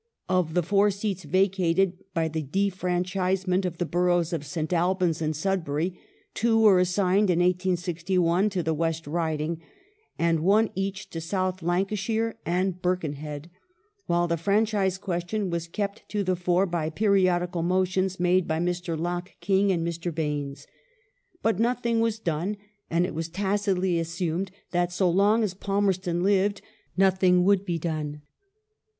Of 0.27 0.55
the 0.55 0.63
four 0.63 0.89
seats 0.89 1.25
vacated 1.25 1.93
by 2.15 2.27
the 2.27 2.41
defranchisement 2.41 3.65
of 3.65 3.77
the 3.77 3.85
boroughs 3.85 4.33
of 4.33 4.43
St. 4.43 4.73
Albans 4.73 5.21
and 5.21 5.35
Sudbury, 5.35 5.95
two 6.33 6.59
were 6.59 6.79
assigned 6.79 7.29
in 7.29 7.37
1861 7.37 8.49
to 8.49 8.63
the 8.63 8.73
West 8.73 9.05
Riding, 9.05 9.61
and 10.17 10.39
one 10.39 10.71
each 10.73 11.11
to 11.11 11.21
South 11.21 11.61
Lancashire 11.61 12.35
and 12.47 12.81
Birken 12.81 13.13
head, 13.13 13.51
while 14.07 14.27
the 14.27 14.37
franchise 14.37 14.97
question 14.97 15.51
was 15.51 15.67
kept 15.67 16.09
to 16.09 16.23
the 16.23 16.35
fore 16.35 16.65
by 16.65 16.89
periodical 16.89 17.61
motions 17.61 18.19
made 18.19 18.47
by 18.47 18.57
Mr. 18.57 18.99
Locke 18.99 19.33
King 19.39 19.71
and 19.71 19.85
Mr. 19.85 20.11
Baines. 20.11 20.65
But 21.43 21.59
nothing 21.59 21.99
was 21.99 22.17
done; 22.17 22.57
and 22.89 23.05
it 23.05 23.13
was 23.13 23.29
tacitly 23.29 23.99
assumed 23.99 24.49
that 24.71 24.91
so 24.91 25.07
long 25.07 25.43
as 25.43 25.53
Palmerston 25.53 26.23
lived 26.23 26.63
nothing 26.97 27.43
would 27.43 27.63
be 27.63 27.77
done. 27.77 28.23